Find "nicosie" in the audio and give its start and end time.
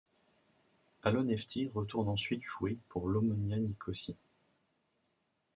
3.59-4.17